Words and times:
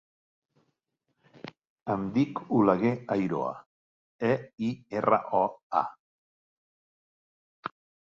Em 1.95 2.05
dic 2.15 2.41
Oleguer 2.59 2.93
Eiroa: 3.15 3.51
e, 4.29 4.31
i, 4.69 4.71
erra, 5.01 5.21
o, 5.41 5.43
a. 5.83 7.75